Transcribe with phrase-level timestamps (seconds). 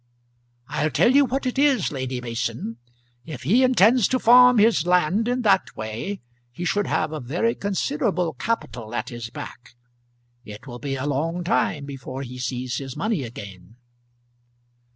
[0.67, 2.77] I'll tell you what it is, Lady Mason;
[3.23, 7.53] if he intends to farm his land in that way, he should have a very
[7.53, 9.75] considerable capital at his back.
[10.43, 13.75] It will be a long time before he sees his money again."